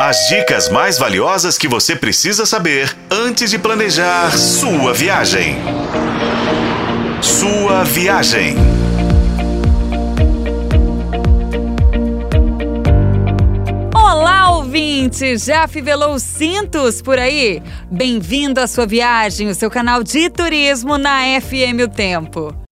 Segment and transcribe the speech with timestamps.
[0.00, 5.56] As dicas mais valiosas que você precisa saber antes de planejar sua viagem.
[7.20, 8.54] Sua viagem.
[13.92, 15.36] Olá, ouvinte!
[15.36, 17.60] Já fivelou os cintos por aí?
[17.90, 22.67] Bem-vindo à sua viagem, o seu canal de turismo na FM O Tempo.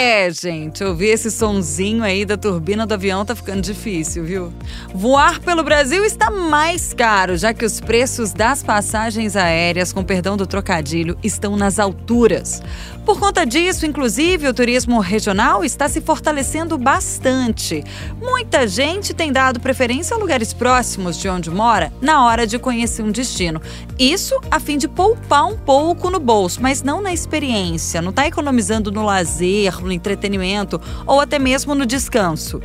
[0.00, 4.52] É, gente, ouvir esse sonzinho aí da turbina do avião tá ficando difícil, viu?
[4.94, 10.36] Voar pelo Brasil está mais caro, já que os preços das passagens aéreas, com perdão
[10.36, 12.62] do trocadilho, estão nas alturas.
[13.04, 17.82] Por conta disso, inclusive, o turismo regional está se fortalecendo bastante.
[18.20, 23.02] Muita gente tem dado preferência a lugares próximos de onde mora na hora de conhecer
[23.02, 23.62] um destino.
[23.98, 28.28] Isso a fim de poupar um pouco no bolso, mas não na experiência, não está
[28.28, 32.60] economizando no lazer, no entretenimento ou até mesmo no descanso.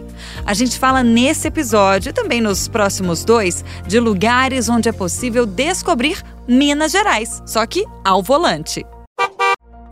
[0.45, 5.45] A gente fala nesse episódio e também nos próximos dois de lugares onde é possível
[5.45, 8.85] descobrir Minas Gerais, só que ao volante.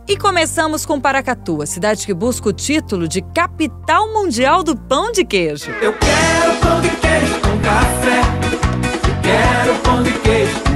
[0.06, 5.10] E começamos com Paracatu, a cidade que busca o título de capital mundial do pão
[5.12, 5.70] de queijo.
[5.80, 8.20] Eu quero pão de queijo com café.
[9.08, 10.71] Eu quero pão de queijo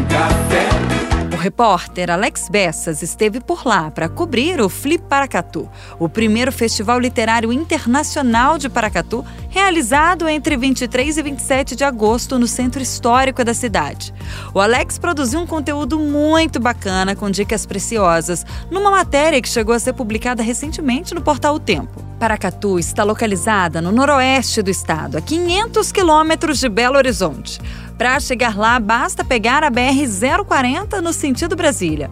[1.46, 7.52] repórter Alex Bessas esteve por lá para cobrir o Flip Paracatu, o primeiro festival literário
[7.52, 14.12] internacional de Paracatu, realizado entre 23 e 27 de agosto no centro histórico da cidade.
[14.52, 19.78] O Alex produziu um conteúdo muito bacana com dicas preciosas, numa matéria que chegou a
[19.78, 22.04] ser publicada recentemente no portal O Tempo.
[22.18, 27.60] Paracatu está localizada no noroeste do estado, a 500 quilômetros de Belo Horizonte.
[27.98, 32.10] Para chegar lá, basta pegar a BR-040 no sentido Brasília.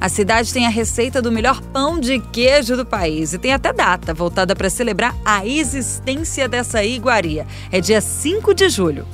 [0.00, 3.72] A cidade tem a receita do melhor pão de queijo do país e tem até
[3.72, 7.46] data voltada para celebrar a existência dessa iguaria.
[7.70, 9.06] É dia 5 de julho.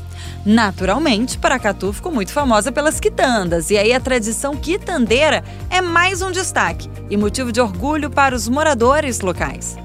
[0.44, 6.30] Naturalmente, Paracatu ficou muito famosa pelas quitandas, e aí a tradição quitandeira é mais um
[6.30, 9.76] destaque e motivo de orgulho para os moradores locais.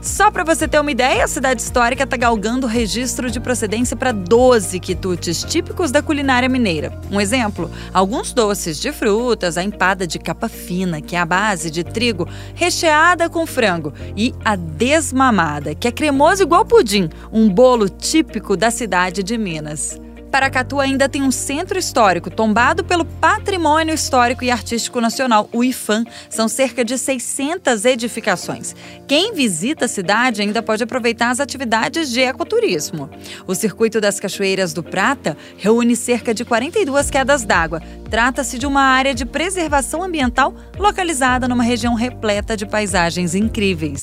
[0.00, 4.12] Só para você ter uma ideia, a cidade histórica está galgando registro de procedência para
[4.12, 6.92] 12 quitutes típicos da culinária mineira.
[7.10, 11.70] Um exemplo: alguns doces de frutas, a empada de capa fina, que é a base
[11.70, 17.88] de trigo recheada com frango, e a desmamada, que é cremoso igual pudim, um bolo
[17.88, 19.98] típico da cidade de Minas.
[20.28, 26.04] Paracatu ainda tem um centro histórico tombado pelo Patrimônio Histórico e Artístico Nacional, o IFAM.
[26.28, 28.74] São cerca de 600 edificações.
[29.06, 33.10] Quem visita a cidade ainda pode aproveitar as atividades de ecoturismo.
[33.46, 37.82] O Circuito das Cachoeiras do Prata reúne cerca de 42 quedas d'água.
[38.10, 44.02] Trata-se de uma área de preservação ambiental localizada numa região repleta de paisagens incríveis.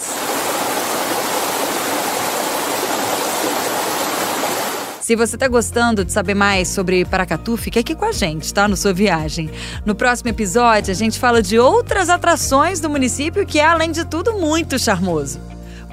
[5.06, 8.68] Se você está gostando de saber mais sobre Paracatu, fique aqui com a gente, tá?
[8.68, 9.52] No sua viagem.
[9.86, 14.04] No próximo episódio, a gente fala de outras atrações do município que é, além de
[14.04, 15.40] tudo, muito charmoso.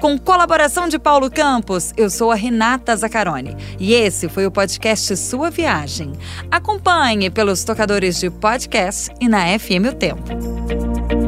[0.01, 5.15] Com colaboração de Paulo Campos, eu sou a Renata Zacarone e esse foi o podcast
[5.15, 6.13] Sua Viagem.
[6.49, 11.22] Acompanhe pelos tocadores de podcast e na FM O Tempo.